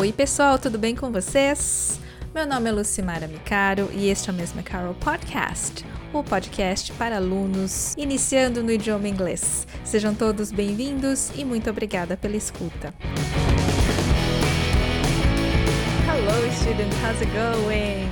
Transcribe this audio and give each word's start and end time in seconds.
Oi, 0.00 0.14
pessoal, 0.14 0.58
tudo 0.58 0.78
bem 0.78 0.96
com 0.96 1.12
vocês? 1.12 2.00
Meu 2.34 2.46
nome 2.46 2.70
é 2.70 2.72
Lucimara 2.72 3.28
Micaro 3.28 3.90
e 3.92 4.08
este 4.08 4.30
é 4.30 4.32
o 4.32 4.34
Mesma 4.34 4.62
Carol 4.62 4.94
Podcast, 4.94 5.84
o 6.10 6.24
podcast 6.24 6.90
para 6.94 7.16
alunos 7.16 7.94
iniciando 7.98 8.62
no 8.62 8.72
idioma 8.72 9.06
inglês. 9.06 9.66
Sejam 9.84 10.14
todos 10.14 10.50
bem-vindos 10.50 11.30
e 11.36 11.44
muito 11.44 11.68
obrigada 11.68 12.16
pela 12.16 12.34
escuta. 12.34 12.94
Hello, 16.08 16.50
students, 16.50 16.96
how's 17.02 17.20
it 17.20 17.30
going? 17.32 18.08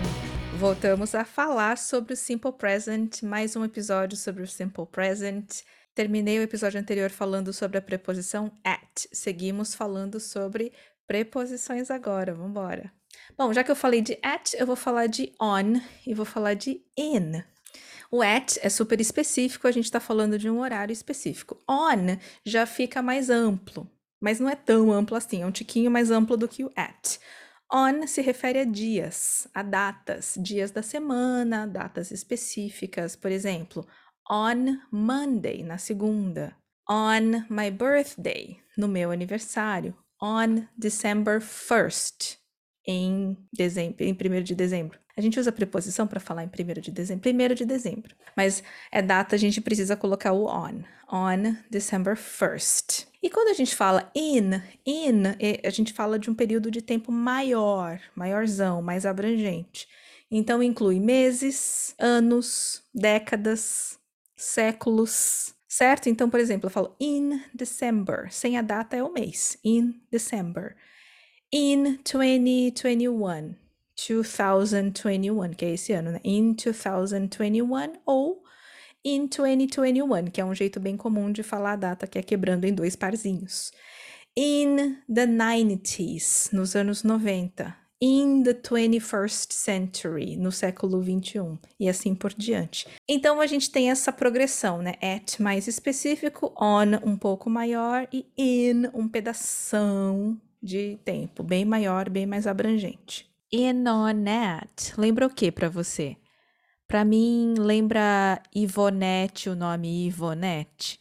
Voltamos 0.59 1.15
a 1.15 1.25
falar 1.25 1.79
sobre 1.79 2.13
o 2.13 2.17
Simple 2.19 2.53
Present, 2.53 3.23
mais 3.23 3.57
um 3.57 3.65
episódio 3.65 4.19
sobre 4.19 4.43
o 4.43 4.47
Simple 4.47 4.85
Present. 4.93 5.63
Terminei 5.95 6.39
o 6.39 6.43
episódio 6.43 6.79
anterior 6.79 7.09
falando 7.09 7.51
sobre 7.51 7.79
a 7.79 7.83
preposição 7.83 8.53
at. 8.63 9.09
Seguimos 9.11 9.75
falando 9.75 10.21
sobre 10.21 10.71
preposições 11.09 11.91
agora. 11.91 12.33
Vamos 12.35 12.51
embora. 12.51 12.93
Bom, 13.37 13.53
já 13.53 13.65
que 13.65 13.71
eu 13.71 13.77
falei 13.77 14.01
de 14.01 14.17
at, 14.23 14.55
eu 14.55 14.67
vou 14.67 14.77
falar 14.77 15.07
de 15.07 15.33
on 15.41 15.81
e 16.07 16.15
vou 16.15 16.27
falar 16.27 16.55
de 16.55 16.83
in. 16.97 17.43
O 18.11 18.23
at 18.23 18.57
é 18.63 18.69
super 18.69 19.01
específico, 19.01 19.67
a 19.67 19.73
gente 19.73 19.85
está 19.85 19.99
falando 19.99 20.39
de 20.39 20.49
um 20.49 20.61
horário 20.61 20.93
específico. 20.93 21.59
On 21.69 22.17
já 22.45 22.65
fica 22.67 23.03
mais 23.03 23.29
amplo, 23.29 23.91
mas 24.21 24.39
não 24.39 24.49
é 24.49 24.55
tão 24.55 24.93
amplo 24.93 25.17
assim, 25.17 25.43
é 25.43 25.47
um 25.47 25.51
tiquinho 25.51 25.91
mais 25.91 26.11
amplo 26.11 26.37
do 26.37 26.49
que 26.49 26.65
o 26.65 26.71
at. 26.77 27.19
On 27.73 28.07
se 28.07 28.23
refere 28.23 28.61
a 28.61 28.65
dias, 28.65 29.47
a 29.53 29.63
datas, 29.63 30.39
dias 30.39 30.71
da 30.71 30.83
semana, 30.83 31.67
datas 31.67 32.11
específicas. 32.11 33.15
Por 33.15 33.31
exemplo, 33.31 33.87
on 34.31 34.79
Monday, 34.91 35.63
na 35.63 35.77
segunda. 35.77 36.57
On 36.89 37.45
my 37.51 37.71
birthday, 37.71 38.59
no 38.77 38.89
meu 38.89 39.11
aniversário. 39.11 39.95
On 40.21 40.67
December 40.77 41.41
1st, 41.41 42.39
em 42.87 43.37
dezembro, 43.53 44.03
em 44.03 44.13
1 44.13 44.43
de 44.43 44.55
dezembro. 44.55 44.99
A 45.17 45.21
gente 45.21 45.39
usa 45.39 45.51
preposição 45.51 46.07
para 46.07 46.21
falar 46.21 46.45
em 46.45 46.49
1 46.49 46.81
de 46.81 46.91
dezembro, 46.91 47.29
1 47.29 47.55
de 47.55 47.65
dezembro. 47.65 48.15
Mas 48.37 48.63
é 48.91 49.03
data, 49.03 49.35
a 49.35 49.39
gente 49.39 49.61
precisa 49.61 49.97
colocar 49.97 50.33
o 50.33 50.47
on. 50.47 50.83
On 51.11 51.57
December 51.71 52.15
1st. 52.17 53.07
E 53.23 53.29
quando 53.31 53.49
a 53.49 53.55
gente 53.55 53.75
fala 53.75 54.11
in, 54.15 54.61
in, 54.87 55.23
a 55.65 55.71
gente 55.71 55.93
fala 55.93 56.19
de 56.19 56.31
um 56.31 56.35
período 56.35 56.71
de 56.71 56.81
tempo 56.81 57.11
maior, 57.11 58.01
maiorzão, 58.15 58.81
mais 58.81 59.05
abrangente. 59.05 59.89
Então 60.31 60.63
inclui 60.63 61.01
meses, 61.01 61.95
anos, 61.99 62.83
décadas, 62.95 63.99
séculos, 64.37 65.55
certo? 65.69 66.09
Então, 66.09 66.31
por 66.31 66.41
exemplo, 66.41 66.67
eu 66.67 66.71
falo 66.71 66.97
in 66.99 67.41
December, 67.55 68.33
sem 68.33 68.57
a 68.57 68.63
data 68.63 68.97
é 68.97 69.03
o 69.03 69.13
mês, 69.13 69.59
in 69.63 70.01
December. 70.11 70.75
In 71.53 71.99
2021, 72.03 73.55
2021, 73.97 75.51
que 75.55 75.65
é 75.65 75.75
esse 75.75 75.93
ano, 75.93 76.13
né? 76.13 76.21
In 76.25 76.55
2021 76.55 78.01
ou 78.07 78.43
in 79.05 79.27
2021, 79.27 80.31
que 80.31 80.41
é 80.41 80.45
um 80.45 80.55
jeito 80.55 80.81
bem 80.81 80.97
comum 80.97 81.31
de 81.31 81.43
falar 81.43 81.73
a 81.73 81.77
data, 81.77 82.07
que 82.07 82.19
é 82.19 82.23
quebrando 82.23 82.65
em 82.65 82.75
dois 82.75 82.97
parzinhos. 82.97 83.73
In 84.37 84.97
the 85.13 85.27
90s, 85.27 86.53
nos 86.53 86.77
anos 86.77 87.03
90 87.03 87.88
in 88.01 88.43
the 88.45 88.55
21st 88.55 89.53
century, 89.53 90.37
no 90.37 90.53
século 90.53 91.01
21, 91.01 91.59
e 91.81 91.89
assim 91.89 92.15
por 92.15 92.33
diante. 92.33 92.87
Então 93.09 93.41
a 93.41 93.47
gente 93.47 93.71
tem 93.71 93.91
essa 93.91 94.13
progressão, 94.13 94.81
né? 94.81 94.95
At 95.03 95.41
mais 95.41 95.67
específico, 95.67 96.53
on 96.61 96.97
um 97.05 97.17
pouco 97.17 97.51
maior 97.51 98.07
e 98.13 98.27
in 98.37 98.89
um 98.95 99.09
pedação 99.09 100.41
de 100.63 100.99
tempo 101.05 101.43
bem 101.43 101.65
maior, 101.65 102.09
bem 102.09 102.27
mais 102.27 102.47
abrangente. 102.47 103.29
In 103.53 103.89
on 103.89 104.25
at, 104.29 104.93
lembra 104.97 105.27
o 105.27 105.31
que 105.31 105.51
para 105.51 105.69
você? 105.69 106.17
Para 106.87 107.05
mim, 107.05 107.55
lembra 107.59 108.43
Ivonete, 108.55 109.51
o 109.51 109.55
nome 109.55 110.07
Ivonete. 110.07 111.01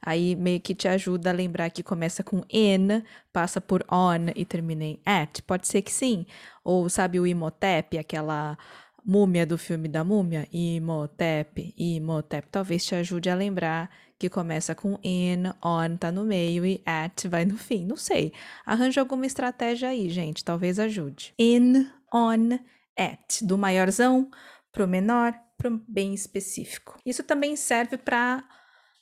Aí 0.00 0.36
meio 0.36 0.60
que 0.60 0.74
te 0.74 0.88
ajuda 0.88 1.30
a 1.30 1.32
lembrar 1.32 1.70
que 1.70 1.82
começa 1.82 2.22
com 2.22 2.42
N, 2.48 3.02
passa 3.32 3.60
por 3.60 3.84
on 3.90 4.32
e 4.34 4.44
termina 4.44 4.84
em 4.84 5.00
at. 5.04 5.42
Pode 5.42 5.66
ser 5.66 5.82
que 5.82 5.92
sim. 5.92 6.26
Ou 6.64 6.88
sabe 6.88 7.18
o 7.18 7.26
Imhotep, 7.26 7.98
aquela 7.98 8.56
múmia 9.04 9.46
do 9.46 9.58
filme 9.58 9.88
da 9.88 10.04
múmia? 10.04 10.46
Imhotep, 10.52 11.74
Imhotep. 11.76 12.48
Talvez 12.50 12.84
te 12.84 12.94
ajude 12.94 13.30
a 13.30 13.34
lembrar 13.34 13.90
que 14.18 14.28
começa 14.28 14.74
com 14.74 14.98
in, 15.02 15.44
on 15.64 15.96
tá 15.96 16.10
no 16.10 16.24
meio 16.24 16.66
e 16.66 16.82
at 16.84 17.26
vai 17.28 17.44
no 17.44 17.56
fim. 17.56 17.84
Não 17.86 17.96
sei. 17.96 18.32
Arranja 18.66 19.00
alguma 19.00 19.26
estratégia 19.26 19.88
aí, 19.88 20.10
gente. 20.10 20.44
Talvez 20.44 20.78
ajude. 20.78 21.32
In, 21.38 21.88
on, 22.12 22.58
at. 22.96 23.42
Do 23.42 23.56
maiorzão 23.56 24.30
pro 24.72 24.88
menor, 24.88 25.34
pro 25.56 25.80
bem 25.88 26.12
específico. 26.14 27.00
Isso 27.06 27.22
também 27.22 27.56
serve 27.56 27.96
para 27.96 28.44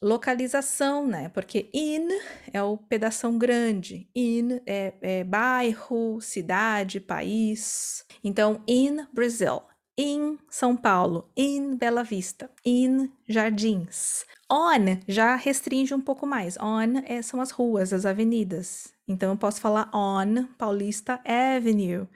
localização, 0.03 1.07
né? 1.07 1.29
Porque 1.31 1.69
in 1.73 2.09
é 2.53 2.63
o 2.63 2.77
pedação 2.77 3.39
grande, 3.39 4.09
in 4.15 4.61
é, 4.67 4.95
é 5.01 5.25
bairro, 5.25 6.21
cidade, 6.21 7.01
país. 7.01 8.05
Então, 8.23 8.63
in 8.67 9.07
Brazil, 9.13 9.63
in 9.97 10.39
São 10.51 10.77
Paulo, 10.77 11.31
in 11.37 11.77
Bela 11.77 12.03
Vista, 12.03 12.51
in 12.65 13.11
Jardins. 13.29 14.25
On 14.51 15.01
já 15.09 15.35
restringe 15.35 15.95
um 15.95 16.01
pouco 16.01 16.27
mais. 16.27 16.57
On 16.59 17.03
é, 17.07 17.23
são 17.23 17.41
as 17.41 17.51
ruas, 17.51 17.93
as 17.93 18.05
avenidas. 18.05 18.93
Então, 19.09 19.31
eu 19.31 19.37
posso 19.37 19.61
falar 19.61 19.91
on 19.95 20.47
Paulista 20.59 21.21
Avenue. 21.25 22.07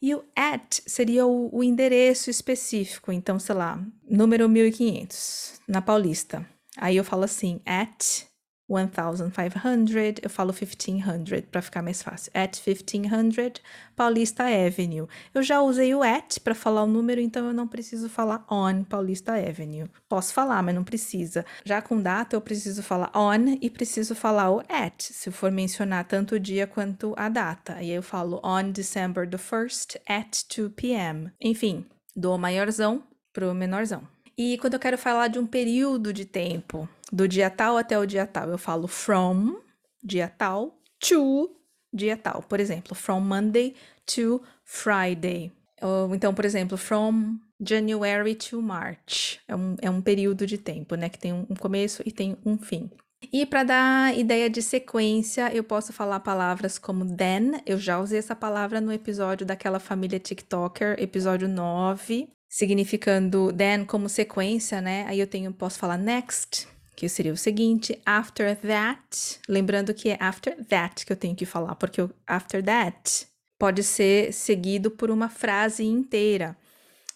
E 0.00 0.14
o 0.16 0.24
at 0.34 0.80
seria 0.84 1.24
o, 1.24 1.48
o 1.56 1.62
endereço 1.62 2.28
específico. 2.28 3.12
Então, 3.12 3.38
sei 3.38 3.54
lá, 3.54 3.80
número 4.10 4.48
1500, 4.48 5.60
na 5.68 5.80
Paulista. 5.80 6.44
Aí 6.76 6.96
eu 6.96 7.04
falo 7.04 7.24
assim, 7.24 7.60
at 7.66 8.26
1500, 8.72 10.20
eu 10.22 10.30
falo 10.30 10.52
1500 10.52 11.42
para 11.50 11.60
ficar 11.60 11.82
mais 11.82 12.02
fácil. 12.02 12.32
At 12.34 12.58
1500 12.66 13.60
Paulista 13.94 14.44
Avenue. 14.44 15.06
Eu 15.34 15.42
já 15.42 15.60
usei 15.60 15.94
o 15.94 16.02
at 16.02 16.38
para 16.40 16.54
falar 16.54 16.82
o 16.84 16.86
número, 16.86 17.20
então 17.20 17.46
eu 17.46 17.52
não 17.52 17.68
preciso 17.68 18.08
falar 18.08 18.46
on 18.50 18.84
Paulista 18.84 19.34
Avenue. 19.34 19.90
Posso 20.08 20.32
falar, 20.32 20.62
mas 20.62 20.74
não 20.74 20.84
precisa. 20.84 21.44
Já 21.64 21.82
com 21.82 22.00
data 22.00 22.34
eu 22.34 22.40
preciso 22.40 22.82
falar 22.82 23.10
on 23.14 23.58
e 23.60 23.68
preciso 23.68 24.14
falar 24.14 24.50
o 24.50 24.62
at, 24.68 25.02
se 25.02 25.30
for 25.30 25.50
mencionar 25.50 26.06
tanto 26.06 26.36
o 26.36 26.40
dia 26.40 26.66
quanto 26.66 27.14
a 27.16 27.28
data. 27.28 27.74
Aí 27.74 27.90
eu 27.90 28.02
falo 28.02 28.40
on 28.42 28.70
December 28.70 29.28
the 29.28 29.36
1st 29.36 30.00
at 30.08 30.44
2 30.56 30.70
p.m. 30.70 31.30
Enfim, 31.40 31.84
do 32.16 32.38
maiorzão 32.38 33.02
pro 33.32 33.54
menorzão. 33.54 34.06
E 34.36 34.58
quando 34.58 34.74
eu 34.74 34.80
quero 34.80 34.98
falar 34.98 35.28
de 35.28 35.38
um 35.38 35.46
período 35.46 36.12
de 36.12 36.24
tempo, 36.24 36.88
do 37.12 37.28
dia 37.28 37.50
tal 37.50 37.76
até 37.76 37.98
o 37.98 38.06
dia 38.06 38.26
tal, 38.26 38.48
eu 38.48 38.58
falo 38.58 38.88
from, 38.88 39.60
dia 40.02 40.28
tal, 40.28 40.78
to, 40.98 41.50
dia 41.92 42.16
tal. 42.16 42.42
Por 42.42 42.58
exemplo, 42.58 42.94
from 42.94 43.20
Monday 43.20 43.74
to 44.06 44.40
Friday. 44.64 45.52
Ou, 45.80 46.14
então, 46.14 46.32
por 46.34 46.44
exemplo, 46.44 46.78
from 46.78 47.38
January 47.60 48.34
to 48.34 48.62
March. 48.62 49.40
É 49.46 49.54
um, 49.54 49.76
é 49.82 49.90
um 49.90 50.00
período 50.00 50.46
de 50.46 50.56
tempo, 50.56 50.94
né? 50.94 51.08
Que 51.08 51.18
tem 51.18 51.32
um 51.32 51.54
começo 51.54 52.02
e 52.06 52.10
tem 52.10 52.36
um 52.44 52.56
fim. 52.56 52.90
E 53.32 53.46
para 53.46 53.62
dar 53.62 54.18
ideia 54.18 54.50
de 54.50 54.60
sequência, 54.60 55.54
eu 55.54 55.62
posso 55.62 55.92
falar 55.92 56.20
palavras 56.20 56.78
como 56.78 57.16
then. 57.16 57.60
Eu 57.64 57.78
já 57.78 58.00
usei 58.00 58.18
essa 58.18 58.34
palavra 58.34 58.80
no 58.80 58.92
episódio 58.92 59.46
daquela 59.46 59.78
família 59.78 60.18
TikToker, 60.18 60.96
episódio 60.98 61.46
9 61.46 62.28
significando 62.52 63.50
then 63.50 63.86
como 63.86 64.10
sequência, 64.10 64.78
né? 64.82 65.06
Aí 65.08 65.18
eu 65.18 65.26
tenho, 65.26 65.50
posso 65.54 65.78
falar 65.78 65.96
next, 65.96 66.68
que 66.94 67.08
seria 67.08 67.32
o 67.32 67.36
seguinte, 67.36 67.98
after 68.04 68.54
that, 68.58 69.40
lembrando 69.48 69.94
que 69.94 70.10
é 70.10 70.18
after 70.20 70.62
that 70.66 71.06
que 71.06 71.10
eu 71.10 71.16
tenho 71.16 71.34
que 71.34 71.46
falar, 71.46 71.74
porque 71.76 72.02
o 72.02 72.10
after 72.26 72.62
that 72.62 73.26
pode 73.58 73.82
ser 73.82 74.34
seguido 74.34 74.90
por 74.90 75.10
uma 75.10 75.30
frase 75.30 75.82
inteira. 75.82 76.54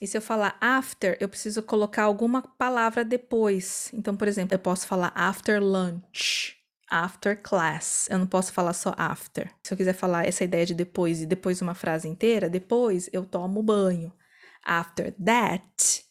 E 0.01 0.07
se 0.07 0.17
eu 0.17 0.23
falar 0.23 0.57
after, 0.59 1.19
eu 1.21 1.29
preciso 1.29 1.63
colocar 1.63 2.05
alguma 2.05 2.41
palavra 2.41 3.05
depois. 3.05 3.91
Então, 3.93 4.17
por 4.17 4.27
exemplo, 4.29 4.55
eu 4.55 4.59
posso 4.59 4.87
falar 4.87 5.13
after 5.15 5.63
lunch, 5.63 6.57
after 6.91 7.37
class. 7.43 8.09
Eu 8.11 8.19
não 8.19 8.27
posso 8.27 8.55
falar 8.55 8.73
só 8.73 8.95
after. 8.97 9.51
Se 9.63 9.75
eu 9.75 9.77
quiser 9.77 9.95
falar 9.95 10.27
essa 10.27 10.45
ideia 10.45 10.65
de 10.65 10.73
depois 10.73 11.21
e 11.21 11.27
depois 11.27 11.61
uma 11.61 11.75
frase 11.75 12.09
inteira, 12.09 12.49
depois 12.49 13.11
eu 13.13 13.25
tomo 13.27 13.63
banho. 13.63 14.11
After 14.67 15.15
that, 15.25 16.03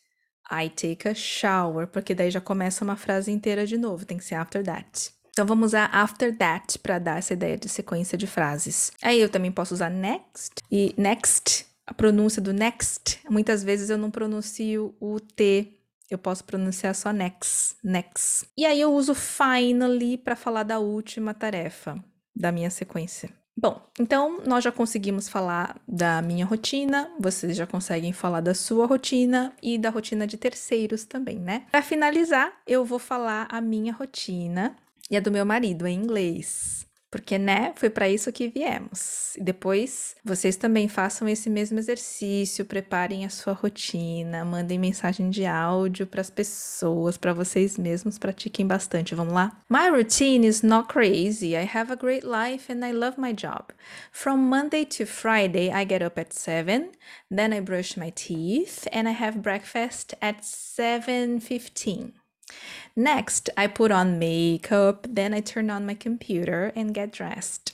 I 0.50 0.70
take 0.70 1.08
a 1.08 1.14
shower, 1.14 1.88
porque 1.88 2.16
daí 2.16 2.32
já 2.32 2.40
começa 2.40 2.86
uma 2.86 2.96
frase 2.96 3.32
inteira 3.32 3.68
de 3.68 3.78
novo, 3.78 4.06
tem 4.06 4.18
que 4.18 4.24
ser 4.24 4.36
after 4.36 4.64
that. 4.64 5.12
Então 5.30 5.46
vamos 5.46 5.68
usar 5.68 5.90
after 5.92 6.36
that 6.38 6.80
para 6.80 6.98
dar 6.98 7.18
essa 7.18 7.34
ideia 7.34 7.58
de 7.58 7.68
sequência 7.68 8.18
de 8.18 8.26
frases. 8.26 8.94
Aí 9.02 9.20
eu 9.20 9.28
também 9.28 9.52
posso 9.52 9.74
usar 9.74 9.90
next 9.90 10.54
e 10.72 10.96
next, 10.98 11.66
a 11.86 11.94
pronúncia 11.94 12.42
do 12.42 12.54
next, 12.54 13.20
muitas 13.30 13.62
vezes 13.62 13.90
eu 13.90 13.98
não 13.98 14.10
pronuncio 14.10 14.96
o 14.98 15.20
T, 15.20 15.74
eu 16.10 16.18
posso 16.18 16.46
pronunciar 16.46 16.96
só 16.96 17.12
next, 17.12 17.76
next. 17.84 18.48
E 18.58 18.66
aí 18.66 18.80
eu 18.80 18.94
uso 18.94 19.14
finally 19.14 20.18
para 20.18 20.38
falar 20.38 20.64
da 20.64 20.80
última 20.80 21.34
tarefa 21.34 22.02
da 22.34 22.52
minha 22.52 22.70
sequência. 22.70 23.30
Bom, 23.58 23.82
então 23.98 24.42
nós 24.46 24.64
já 24.64 24.72
conseguimos 24.72 25.30
falar 25.30 25.80
da 25.88 26.22
minha 26.22 26.46
rotina, 26.46 27.10
vocês 27.18 27.56
já 27.56 27.66
conseguem 27.66 28.12
falar 28.12 28.42
da 28.42 28.54
sua 28.54 28.86
rotina 28.86 29.54
e 29.64 29.78
da 29.78 29.90
rotina 29.90 30.28
de 30.28 30.36
terceiros 30.36 31.06
também, 31.06 31.40
né? 31.40 31.64
Para 31.72 31.82
finalizar, 31.82 32.52
eu 32.68 32.84
vou 32.84 33.00
falar 33.00 33.48
a 33.50 33.62
minha 33.62 33.94
rotina 33.94 34.76
e 35.10 35.16
a 35.16 35.22
do 35.22 35.32
meu 35.32 35.46
marido 35.46 35.88
em 35.88 35.98
inglês 35.98 36.85
porque, 37.16 37.38
né, 37.38 37.72
foi 37.78 37.90
para 37.90 38.10
isso 38.10 38.30
que 38.30 38.50
viemos. 38.50 39.38
E 39.38 39.42
depois 39.42 40.18
vocês 40.22 40.58
também 40.58 40.90
façam 40.90 41.30
esse 41.30 41.50
mesmo 41.50 41.80
exercício, 41.80 42.66
preparem 42.66 43.26
a 43.26 43.30
sua 43.30 43.54
rotina, 43.54 44.44
mandem 44.44 44.78
mensagem 44.78 45.30
de 45.30 45.46
áudio 45.46 46.06
para 46.06 46.20
as 46.20 46.30
pessoas, 46.30 47.16
para 47.16 47.32
vocês 47.32 47.78
mesmos, 47.78 48.18
pratiquem 48.18 48.68
bastante. 48.68 49.16
Vamos 49.16 49.34
lá? 49.34 49.58
My 49.70 49.88
routine 49.88 50.46
is 50.46 50.62
not 50.62 50.90
crazy. 50.90 51.56
I 51.56 51.66
have 51.74 51.90
a 51.90 51.96
great 51.96 52.28
life 52.28 52.70
and 52.70 52.86
I 52.86 52.92
love 52.92 53.18
my 53.18 53.32
job. 53.32 53.72
From 54.12 54.50
Monday 54.50 54.84
to 54.84 55.06
Friday, 55.06 55.72
I 55.72 55.86
get 55.86 56.04
up 56.06 56.20
at 56.20 56.34
7, 56.34 56.92
then 57.34 57.54
I 57.54 57.62
brush 57.62 57.96
my 57.96 58.12
teeth 58.12 58.90
and 58.92 59.08
I 59.08 59.14
have 59.14 59.40
breakfast 59.40 60.16
at 60.22 60.44
7:15. 60.44 62.25
Next, 62.96 63.50
I 63.58 63.68
put 63.68 63.92
on 63.92 64.20
makeup, 64.20 65.06
then 65.10 65.34
I 65.34 65.42
turn 65.42 65.70
on 65.70 65.86
my 65.86 65.96
computer 65.96 66.72
and 66.76 66.94
get 66.94 67.12
dressed. 67.12 67.74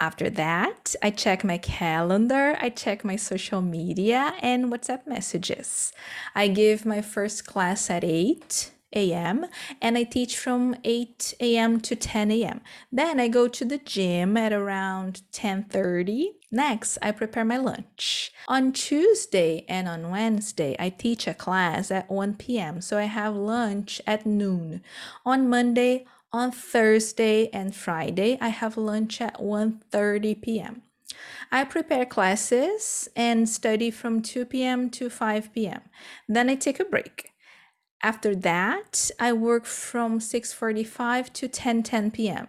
After 0.00 0.30
that, 0.30 0.94
I 1.02 1.10
check 1.10 1.42
my 1.42 1.58
calendar, 1.58 2.56
I 2.60 2.68
check 2.68 3.04
my 3.04 3.16
social 3.16 3.60
media 3.60 4.34
and 4.40 4.66
WhatsApp 4.66 5.06
messages. 5.06 5.92
I 6.34 6.48
give 6.48 6.86
my 6.86 7.02
first 7.02 7.46
class 7.46 7.90
at 7.90 8.04
8 8.04 8.70
a.m. 8.94 9.46
and 9.80 9.98
I 9.98 10.04
teach 10.04 10.38
from 10.38 10.76
8 10.84 11.34
a.m. 11.40 11.80
to 11.80 11.96
10 11.96 12.30
a.m. 12.30 12.60
Then 12.90 13.20
I 13.20 13.28
go 13.28 13.48
to 13.48 13.64
the 13.64 13.78
gym 13.78 14.36
at 14.36 14.52
around 14.52 15.22
10:30. 15.32 16.34
Next, 16.50 16.98
I 17.02 17.12
prepare 17.12 17.44
my 17.44 17.58
lunch. 17.58 18.32
On 18.48 18.72
Tuesday 18.72 19.66
and 19.68 19.86
on 19.88 20.10
Wednesday, 20.10 20.74
I 20.78 20.88
teach 20.88 21.26
a 21.26 21.34
class 21.34 21.90
at 21.90 22.10
1 22.10 22.34
p.m. 22.36 22.80
So 22.80 22.96
I 22.96 23.04
have 23.04 23.34
lunch 23.34 24.00
at 24.06 24.24
noon. 24.24 24.82
On 25.26 25.48
Monday, 25.48 26.06
on 26.32 26.50
Thursday 26.50 27.48
and 27.52 27.74
Friday, 27.74 28.38
I 28.40 28.48
have 28.48 28.76
lunch 28.76 29.20
at 29.20 29.38
1:30 29.40 30.42
p.m. 30.42 30.82
I 31.50 31.64
prepare 31.64 32.04
classes 32.04 33.08
and 33.16 33.48
study 33.48 33.90
from 33.90 34.22
2 34.22 34.44
p.m. 34.44 34.90
to 34.90 35.08
5 35.08 35.52
p.m. 35.54 35.80
Then 36.28 36.50
I 36.50 36.54
take 36.54 36.80
a 36.80 36.84
break. 36.84 37.32
After 38.02 38.34
that, 38.36 39.10
I 39.18 39.32
work 39.32 39.66
from 39.66 40.20
6:45 40.20 41.32
to 41.32 41.48
10:10 41.48 42.12
p.m. 42.12 42.48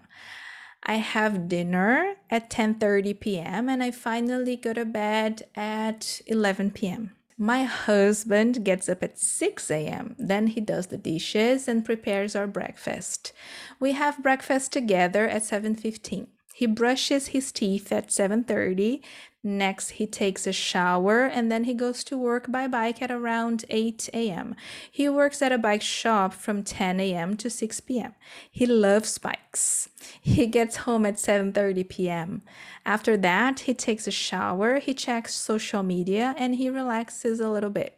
I 0.84 0.96
have 0.96 1.48
dinner 1.48 2.16
at 2.30 2.50
10:30 2.50 3.19
p.m. 3.19 3.69
and 3.69 3.84
I 3.84 3.92
finally 3.92 4.56
go 4.56 4.74
to 4.74 4.86
bed 4.86 5.48
at 5.56 6.22
11 6.28 6.72
p.m. 6.72 7.16
My 7.38 7.63
husband 7.63 8.66
gets 8.66 8.90
up 8.90 9.01
at 9.01 9.18
6 9.18 9.72
a.m. 9.72 10.16
Then 10.19 10.48
he 10.48 10.62
does 10.62 10.88
the 10.88 10.98
dishes 10.98 11.68
and 11.68 11.86
prepares 11.86 12.36
our 12.36 12.48
breakfast. 12.48 13.34
We 13.80 13.94
have 13.94 14.22
breakfast 14.22 14.72
together 14.72 15.28
at 15.28 15.44
7:15. 15.44 16.28
He 16.59 16.65
brushes 16.65 17.27
his 17.27 17.53
teeth 17.53 17.89
at 17.89 18.09
7:30. 18.09 19.01
Next, 19.41 19.91
he 19.91 20.06
takes 20.06 20.45
a 20.45 20.51
shower 20.51 21.23
and 21.23 21.50
then 21.50 21.63
he 21.63 21.73
goes 21.73 22.03
to 22.03 22.17
work 22.17 22.51
by 22.51 22.67
bike 22.67 23.01
at 23.01 23.09
around 23.09 23.63
8 23.69 24.09
a.m. 24.13 24.57
He 24.91 25.07
works 25.07 25.41
at 25.41 25.53
a 25.53 25.57
bike 25.57 25.81
shop 25.81 26.33
from 26.33 26.63
10 26.63 27.00
a.m. 27.00 27.38
to 27.38 27.50
6 27.50 27.79
p.m. 27.79 28.13
He 28.51 28.65
loves 28.65 29.17
bikes. 29.17 29.88
He 30.19 30.47
gets 30.47 30.83
home 30.83 31.06
at 31.06 31.15
7:30 31.15 31.88
p.m. 31.88 32.41
After 32.85 33.15
that, 33.15 33.62
he 33.62 33.73
takes 33.73 34.05
a 34.05 34.12
shower, 34.27 34.79
he 34.79 34.94
checks 34.94 35.33
social 35.35 35.81
media 35.81 36.35
and 36.38 36.55
he 36.55 36.69
relaxes 36.69 37.39
a 37.39 37.50
little 37.50 37.69
bit. 37.69 37.97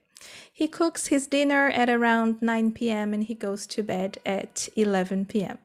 He 0.53 0.67
cooks 0.67 1.07
his 1.07 1.25
dinner 1.25 1.69
at 1.69 1.89
around 1.89 2.43
9 2.43 2.73
p.m. 2.73 3.11
and 3.15 3.23
he 3.23 3.33
goes 3.33 3.65
to 3.73 3.81
bed 3.81 4.19
at 4.23 4.69
11 4.75 5.25
p.m. 5.25 5.57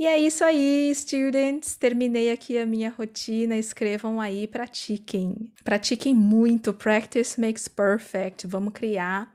E 0.00 0.06
é 0.06 0.18
isso 0.18 0.42
aí, 0.42 0.90
students. 0.94 1.76
Terminei 1.76 2.32
aqui 2.32 2.56
a 2.56 2.64
minha 2.64 2.88
rotina. 2.88 3.58
Escrevam 3.58 4.18
aí, 4.18 4.46
pratiquem. 4.46 5.52
Pratiquem 5.62 6.14
muito. 6.14 6.72
Practice 6.72 7.38
makes 7.38 7.68
perfect. 7.68 8.46
Vamos 8.46 8.72
criar 8.72 9.30